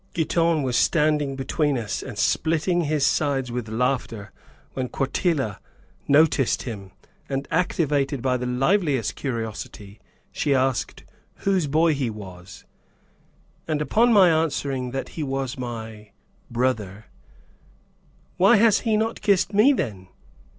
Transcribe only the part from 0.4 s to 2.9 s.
was standing between us and splitting